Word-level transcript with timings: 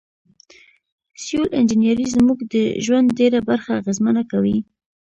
سیول 1.23 1.49
انجنیری 1.59 2.05
زموږ 2.15 2.39
د 2.53 2.55
ژوند 2.85 3.07
ډیره 3.19 3.39
برخه 3.49 3.69
اغیزمنه 3.81 4.23
کوي. 4.31 4.57